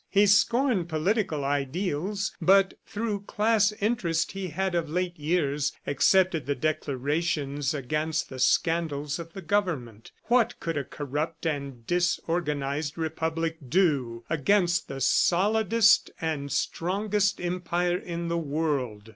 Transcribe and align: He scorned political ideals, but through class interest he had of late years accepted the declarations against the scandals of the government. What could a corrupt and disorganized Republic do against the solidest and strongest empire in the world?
He 0.09 0.25
scorned 0.25 0.89
political 0.89 1.45
ideals, 1.45 2.35
but 2.41 2.73
through 2.87 3.21
class 3.27 3.71
interest 3.73 4.31
he 4.31 4.47
had 4.47 4.73
of 4.73 4.89
late 4.89 5.15
years 5.19 5.73
accepted 5.85 6.47
the 6.47 6.55
declarations 6.55 7.75
against 7.75 8.27
the 8.27 8.39
scandals 8.39 9.19
of 9.19 9.33
the 9.33 9.43
government. 9.43 10.11
What 10.23 10.59
could 10.59 10.75
a 10.75 10.83
corrupt 10.83 11.45
and 11.45 11.85
disorganized 11.85 12.97
Republic 12.97 13.59
do 13.69 14.23
against 14.27 14.87
the 14.87 15.01
solidest 15.01 16.09
and 16.19 16.51
strongest 16.51 17.39
empire 17.39 17.97
in 17.99 18.27
the 18.27 18.39
world? 18.39 19.09